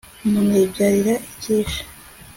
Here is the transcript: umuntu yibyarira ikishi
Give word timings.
umuntu 0.25 0.51
yibyarira 0.59 1.13
ikishi 1.31 1.81